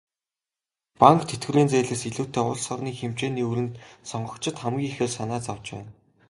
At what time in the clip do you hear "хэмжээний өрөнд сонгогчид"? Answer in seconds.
2.97-4.55